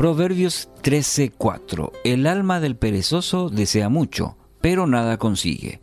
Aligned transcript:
Proverbios 0.00 0.70
13:4 0.82 1.92
El 2.04 2.26
alma 2.26 2.58
del 2.58 2.74
perezoso 2.74 3.50
desea 3.50 3.90
mucho, 3.90 4.38
pero 4.62 4.86
nada 4.86 5.18
consigue. 5.18 5.82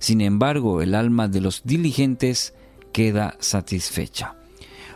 Sin 0.00 0.20
embargo, 0.20 0.82
el 0.82 0.96
alma 0.96 1.28
de 1.28 1.40
los 1.40 1.62
diligentes 1.62 2.54
queda 2.92 3.36
satisfecha. 3.38 4.34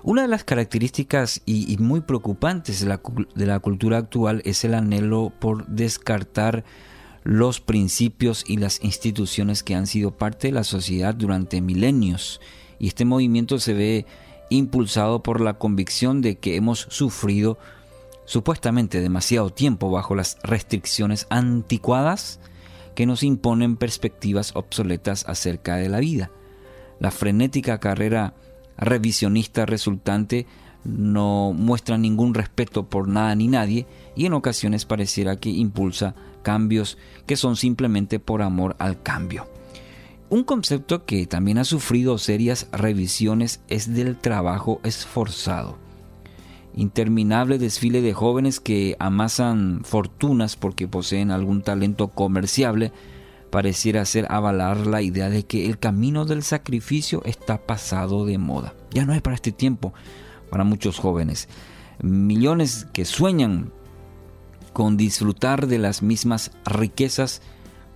Una 0.03 0.23
de 0.23 0.27
las 0.27 0.43
características 0.43 1.43
y, 1.47 1.77
muy 1.79 2.01
preocupantes 2.01 2.81
de 2.81 2.89
la, 2.89 3.01
de 3.37 3.47
la 3.47 3.61
cultura 3.61 3.99
actual 3.99 4.43
es 4.45 4.65
el 4.65 4.75
anhelo 4.75 5.33
por 5.39 5.69
descartar 5.69 6.65
los 7.23 7.61
principios 7.61 8.45
y 8.49 8.57
las 8.57 8.83
instituciones 8.83 9.63
que 9.63 9.77
han 9.77 9.87
sido 9.87 10.17
parte 10.17 10.49
de 10.49 10.55
la 10.55 10.65
sociedad 10.65 11.15
durante 11.15 11.61
milenios. 11.61 12.41
Y 12.81 12.89
este 12.89 13.05
movimiento 13.05 13.61
se 13.61 13.75
ve 13.75 14.07
impulsado 14.51 15.23
por 15.23 15.41
la 15.41 15.55
convicción 15.55 16.21
de 16.21 16.39
que 16.39 16.57
hemos 16.57 16.81
sufrido 16.91 17.59
supuestamente 18.27 19.01
demasiado 19.01 19.51
tiempo 19.51 19.91
bajo 19.91 20.15
las 20.15 20.39
restricciones 20.43 21.27
anticuadas 21.31 22.41
que 22.95 23.07
nos 23.07 23.23
imponen 23.23 23.77
perspectivas 23.77 24.53
obsoletas 24.55 25.25
acerca 25.29 25.77
de 25.77 25.89
la 25.89 26.01
vida. 26.01 26.31
La 26.99 27.11
frenética 27.11 27.79
carrera 27.79 28.35
revisionista 28.77 29.65
resultante 29.65 30.47
no 30.85 31.53
muestra 31.53 31.99
ningún 31.99 32.35
respeto 32.35 32.89
por 32.89 33.09
nada 33.09 33.35
ni 33.35 33.49
nadie 33.49 33.87
y 34.15 34.27
en 34.27 34.35
ocasiones 34.35 34.85
pareciera 34.85 35.37
que 35.37 35.51
impulsa 35.51 36.15
cambios 36.43 36.97
que 37.27 37.37
son 37.37 37.57
simplemente 37.57 38.19
por 38.21 38.43
amor 38.43 38.77
al 38.79 39.03
cambio. 39.03 39.49
Un 40.29 40.45
concepto 40.45 41.05
que 41.05 41.27
también 41.27 41.59
ha 41.59 41.65
sufrido 41.65 42.19
serias 42.19 42.69
revisiones 42.73 43.61
es 43.69 43.95
del 43.95 44.17
trabajo 44.17 44.81
esforzado. 44.83 45.86
Interminable 46.77 47.57
desfile 47.57 48.03
de 48.03 48.13
jóvenes 48.13 48.61
que 48.61 48.97
amasan 48.99 49.81
fortunas 49.83 50.57
porque 50.57 50.87
poseen 50.87 51.31
algún 51.31 51.63
talento 51.63 52.09
comerciable 52.09 52.93
pareciera 53.51 54.05
ser 54.05 54.27
avalar 54.29 54.87
la 54.87 55.01
idea 55.01 55.31
de 55.31 55.45
que 55.45 55.65
el 55.65 55.79
camino 55.79 56.27
del 56.27 56.43
sacrificio 56.43 57.23
está 57.25 57.57
pasado 57.57 58.27
de 58.27 58.37
moda. 58.37 58.75
Ya 58.91 59.07
no 59.07 59.15
es 59.15 59.23
para 59.23 59.37
este 59.37 59.53
tiempo, 59.53 59.95
para 60.51 60.65
muchos 60.65 60.99
jóvenes. 60.99 61.49
Millones 62.03 62.87
que 62.93 63.07
sueñan 63.07 63.73
con 64.75 64.99
disfrutar 64.99 65.69
de 65.69 65.79
las 65.79 66.03
mismas 66.03 66.51
riquezas 66.67 67.41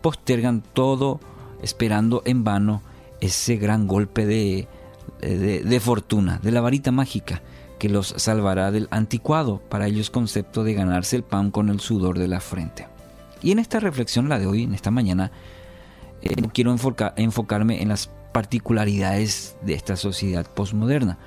postergan 0.00 0.62
todo 0.62 1.20
esperando 1.62 2.22
en 2.24 2.44
vano 2.44 2.80
ese 3.20 3.56
gran 3.56 3.86
golpe 3.86 4.24
de, 4.24 4.68
de, 5.20 5.80
fortuna, 5.80 6.40
de 6.42 6.50
la 6.50 6.62
varita 6.62 6.90
mágica 6.90 7.42
que 7.80 7.88
los 7.88 8.14
salvará 8.18 8.70
del 8.70 8.86
anticuado 8.90 9.58
para 9.70 9.86
ellos 9.86 10.10
concepto 10.10 10.62
de 10.62 10.74
ganarse 10.74 11.16
el 11.16 11.24
pan 11.24 11.50
con 11.50 11.70
el 11.70 11.80
sudor 11.80 12.18
de 12.18 12.28
la 12.28 12.38
frente. 12.38 12.86
Y 13.42 13.52
en 13.52 13.58
esta 13.58 13.80
reflexión, 13.80 14.28
la 14.28 14.38
de 14.38 14.46
hoy, 14.46 14.64
en 14.64 14.74
esta 14.74 14.90
mañana, 14.90 15.32
eh, 16.20 16.34
quiero 16.52 16.76
enfocarme 17.16 17.82
en 17.82 17.88
las 17.88 18.10
particularidades 18.32 19.56
de 19.62 19.72
esta 19.72 19.96
sociedad 19.96 20.46
postmoderna, 20.46 21.18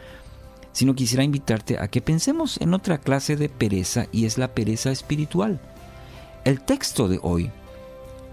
sino 0.73 0.93
quisiera 0.93 1.23
invitarte 1.23 1.79
a 1.79 1.87
que 1.87 2.01
pensemos 2.01 2.61
en 2.61 2.75
otra 2.75 2.99
clase 2.99 3.35
de 3.35 3.49
pereza 3.49 4.05
y 4.11 4.25
es 4.25 4.37
la 4.37 4.49
pereza 4.49 4.91
espiritual. 4.91 5.59
El 6.45 6.61
texto 6.61 7.07
de 7.07 7.19
hoy 7.23 7.49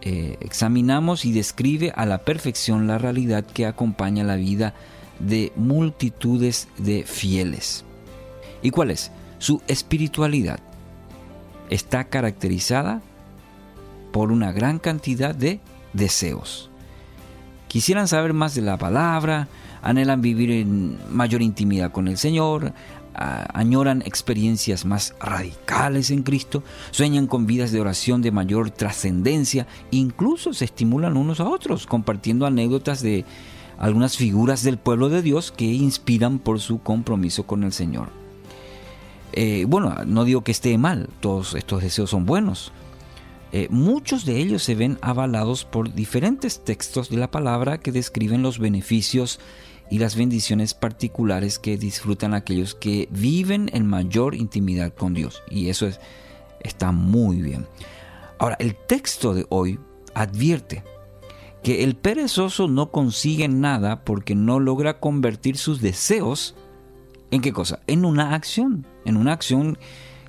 eh, 0.03 0.37
examinamos 0.41 1.25
y 1.25 1.33
describe 1.33 1.91
a 1.97 2.05
la 2.05 2.19
perfección 2.19 2.87
la 2.87 2.99
realidad 2.99 3.47
que 3.47 3.65
acompaña 3.65 4.25
la 4.25 4.37
vida 4.37 4.75
de 5.21 5.53
multitudes 5.57 6.69
de 6.77 7.05
fieles. 7.05 7.87
¿Y 8.63 8.71
cuál 8.71 8.91
es? 8.91 9.11
Su 9.39 9.63
espiritualidad 9.69 10.61
está 11.71 12.05
caracterizada 12.05 13.01
por 14.13 14.33
una 14.33 14.53
gran 14.53 14.79
cantidad 14.79 15.35
de 15.35 15.61
deseos. 15.93 16.71
Quisieran 17.69 18.09
saber 18.09 18.33
más 18.35 18.55
de 18.55 18.63
la 18.63 18.77
palabra, 18.77 19.49
anhelan 19.83 20.21
vivir 20.21 20.51
en 20.51 20.99
mayor 21.11 21.41
intimidad 21.41 21.93
con 21.93 22.09
el 22.09 22.19
Señor, 22.19 22.73
añoran 23.15 24.03
experiencias 24.03 24.85
más 24.85 25.15
radicales 25.21 26.11
en 26.11 26.23
Cristo, 26.23 26.63
sueñan 26.91 27.27
con 27.27 27.47
vidas 27.47 27.71
de 27.71 27.81
oración 27.81 28.23
de 28.23 28.31
mayor 28.31 28.71
trascendencia, 28.71 29.67
incluso 29.91 30.53
se 30.53 30.65
estimulan 30.65 31.17
unos 31.17 31.41
a 31.41 31.49
otros, 31.49 31.87
compartiendo 31.87 32.47
anécdotas 32.47 33.03
de 33.03 33.25
algunas 33.79 34.17
figuras 34.17 34.63
del 34.63 34.79
pueblo 34.79 35.09
de 35.09 35.23
Dios 35.23 35.53
que 35.53 35.65
inspiran 35.65 36.39
por 36.39 36.61
su 36.61 36.83
compromiso 36.83 37.47
con 37.47 37.65
el 37.65 37.73
Señor. 37.73 38.20
Eh, 39.33 39.65
bueno, 39.69 39.95
no 40.07 40.25
digo 40.25 40.43
que 40.43 40.53
esté 40.53 40.77
mal, 40.79 41.09
todos 41.21 41.55
estos 41.55 41.83
deseos 41.83 42.11
son 42.11 42.27
buenos, 42.27 42.73
eh, 43.53 43.67
muchos 43.71 44.25
de 44.25 44.39
ellos 44.39 44.63
se 44.63 44.75
ven 44.75 44.99
avalados 45.03 45.65
por 45.65 45.93
diferentes 45.93 46.63
textos 46.65 47.11
de 47.11 47.17
la 47.17 47.31
palabra 47.31 47.79
que 47.79 47.91
describen 47.91 48.43
los 48.43 48.59
beneficios 48.59 49.41
y 49.91 49.99
las 49.99 50.15
bendiciones 50.15 50.73
particulares 50.73 51.59
que 51.59 51.77
disfrutan 51.77 52.33
aquellos 52.33 52.77
que 52.77 53.09
viven 53.11 53.69
en 53.73 53.87
mayor 53.87 54.37
intimidad 54.37 54.95
con 54.95 55.15
Dios. 55.15 55.43
Y 55.51 55.69
eso 55.69 55.89
es, 55.89 55.99
está 56.61 56.93
muy 56.93 57.43
bien. 57.43 57.67
Ahora, 58.39 58.57
el 58.61 58.77
texto 58.77 59.35
de 59.35 59.47
hoy 59.49 59.81
advierte 60.15 60.85
que 61.65 61.83
el 61.83 61.97
perezoso 61.97 62.69
no 62.69 62.91
consigue 62.93 63.49
nada 63.49 64.05
porque 64.05 64.37
no 64.37 64.61
logra 64.61 65.01
convertir 65.01 65.59
sus 65.59 65.81
deseos 65.81 66.55
en 67.31 67.41
qué 67.41 67.53
cosa? 67.53 67.81
En 67.87 68.05
una 68.05 68.35
acción, 68.35 68.87
en 69.05 69.17
una 69.17 69.33
acción 69.33 69.79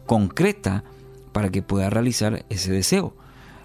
concreta 0.06 0.84
para 1.32 1.50
que 1.50 1.62
pueda 1.62 1.90
realizar 1.90 2.46
ese 2.50 2.72
deseo. 2.72 3.16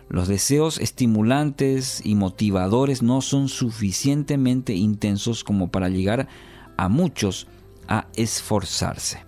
Los 0.09 0.29
deseos 0.29 0.79
estimulantes 0.79 2.01
y 2.05 2.15
motivadores 2.15 3.03
no 3.03 3.21
son 3.21 3.49
suficientemente 3.49 4.75
intensos 4.75 5.43
como 5.43 5.69
para 5.69 5.89
llegar 5.89 6.29
a 6.77 6.89
muchos 6.89 7.49
a 7.89 8.07
esforzarse. 8.15 9.25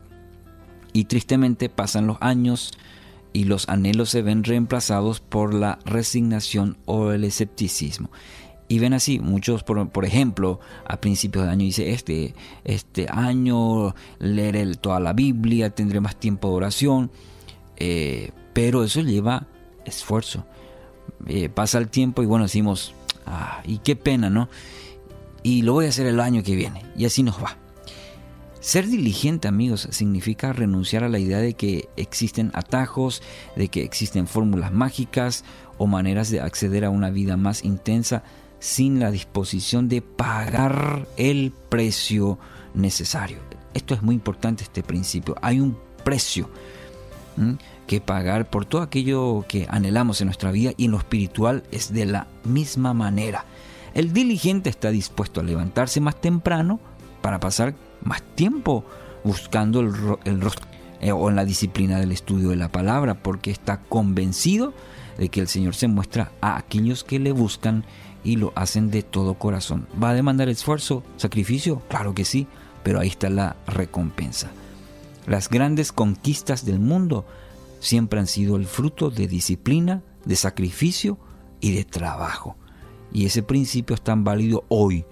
Y 0.93 1.05
tristemente 1.05 1.69
pasan 1.69 2.07
los 2.07 2.19
años 2.21 2.73
y 3.33 3.45
los 3.45 3.69
anhelos 3.69 4.11
se 4.11 4.23
ven 4.23 4.45
reemplazados 4.45 5.21
por 5.21 5.53
la 5.53 5.79
resignación 5.85 6.79
o 6.87 7.11
el 7.13 7.25
escepticismo. 7.25 8.11
Y 8.69 8.79
ven 8.79 8.93
así, 8.93 9.19
muchos, 9.19 9.63
por, 9.63 10.05
ejemplo, 10.05 10.61
a 10.85 11.01
principios 11.01 11.47
de 11.47 11.51
año 11.51 11.65
dice, 11.65 11.93
este, 11.93 12.35
este 12.65 13.07
año 13.09 13.95
leeré 14.19 14.75
toda 14.75 15.01
la 15.01 15.15
Biblia, 15.15 15.71
tendré 15.71 16.01
más 16.01 16.17
tiempo 16.17 16.49
de 16.49 16.55
oración, 16.55 17.11
eh, 17.79 18.31
pero 18.53 18.85
eso 18.85 19.01
lleva 19.01 19.47
esfuerzo. 19.87 20.45
Eh, 21.27 21.49
pasa 21.49 21.79
el 21.79 21.89
tiempo 21.89 22.23
y 22.23 22.27
bueno, 22.27 22.45
decimos, 22.45 22.93
ah, 23.25 23.63
y 23.65 23.79
qué 23.79 23.97
pena, 23.97 24.29
¿no? 24.29 24.51
Y 25.43 25.63
lo 25.63 25.73
voy 25.73 25.87
a 25.87 25.89
hacer 25.89 26.07
el 26.07 26.21
año 26.21 26.43
que 26.43 26.55
viene, 26.55 26.85
y 26.95 27.07
así 27.07 27.23
nos 27.23 27.43
va. 27.43 27.57
Ser 28.61 28.87
diligente, 28.87 29.49
amigos, 29.49 29.89
significa 29.93 30.53
renunciar 30.53 31.05
a 31.05 31.09
la 31.09 31.19
idea 31.19 31.39
de 31.39 31.55
que 31.55 31.89
existen 31.97 32.51
atajos, 32.53 33.23
de 33.57 33.69
que 33.69 33.83
existen 33.83 34.27
fórmulas 34.27 34.73
mágicas 34.73 35.45
o 35.79 35.87
maneras 35.87 36.29
de 36.29 36.43
acceder 36.43 36.85
a 36.85 36.91
una 36.91 37.09
vida 37.09 37.39
más 37.39 37.65
intensa 37.65 38.25
sin 38.59 39.01
la 39.01 39.11
disposición 39.11 39.89
de 39.89 40.03
pagar 40.03 41.07
el 41.17 41.53
precio 41.69 42.39
necesario. 42.75 43.39
Esto 43.75 43.95
es 43.95 44.03
muy 44.03 44.15
importante, 44.15 44.65
este 44.65 44.83
principio. 44.83 45.37
Hay 45.43 45.61
un 45.61 45.77
precio 46.05 46.49
que 47.87 48.01
pagar 48.01 48.51
por 48.51 48.65
todo 48.65 48.83
aquello 48.83 49.45
que 49.47 49.67
anhelamos 49.71 50.21
en 50.21 50.27
nuestra 50.27 50.51
vida 50.51 50.73
y 50.77 50.87
en 50.87 50.91
lo 50.91 50.99
espiritual 50.99 51.63
es 51.71 51.93
de 51.93 52.07
la 52.07 52.27
misma 52.45 52.95
manera. 52.95 53.45
El 53.95 54.13
diligente 54.13 54.71
está 54.71 54.91
dispuesto 54.91 55.41
a 55.41 55.45
levantarse 55.45 56.01
más 56.01 56.21
temprano 56.21 56.81
para 57.23 57.41
pasar 57.41 57.75
más 58.03 58.23
tiempo 58.35 58.85
buscando 59.25 59.81
el, 59.81 60.41
rostro 60.41 60.67
eh, 61.01 61.13
o 61.13 61.29
en 61.29 61.37
la 61.37 61.45
disciplina 61.45 61.99
del 61.99 62.13
estudio 62.13 62.51
de 62.51 62.57
la 62.57 62.71
palabra 62.71 63.15
porque 63.15 63.51
está 63.51 63.81
convencido 63.81 64.75
de 65.17 65.29
que 65.29 65.41
el 65.41 65.49
Señor 65.49 65.75
se 65.75 65.89
muestra 65.89 66.33
a 66.41 66.57
aquellos 66.57 67.05
que 67.05 67.19
le 67.19 67.33
buscan 67.33 67.85
y 68.29 68.37
lo 68.37 68.53
hacen 68.57 68.91
de 68.91 69.03
todo 69.03 69.39
corazón. 69.39 69.89
¿Va 70.03 70.11
a 70.11 70.15
demandar 70.15 70.51
esfuerzo, 70.51 71.03
sacrificio? 71.17 71.81
Claro 71.89 72.13
que 72.13 72.27
sí, 72.27 72.47
pero 72.83 73.01
ahí 73.01 73.09
está 73.09 73.31
la 73.31 73.57
recompensa. 73.67 74.51
Las 75.27 75.49
grandes 75.49 75.93
conquistas 75.93 76.67
del 76.67 76.79
mundo 76.79 77.25
siempre 77.81 78.21
han 78.21 78.27
sido 78.27 78.57
el 78.57 78.67
fruto 78.67 79.09
de 79.09 79.29
disciplina, 79.29 80.03
de 80.27 80.37
sacrificio 80.37 81.17
y 81.61 81.73
de 81.73 81.85
trabajo. 81.85 82.57
Y 83.15 83.25
ese 83.25 83.43
principio 83.43 83.95
es 83.95 84.03
tan 84.03 84.25
válido 84.25 84.65
hoy 84.69 85.07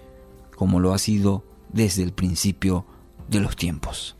como 0.55 0.79
lo 0.79 0.93
ha 0.93 0.99
sido 0.99 1.43
desde 1.73 2.03
el 2.03 2.13
principio 2.13 2.85
de 3.29 3.41
los 3.41 3.57
tiempos. 3.57 4.16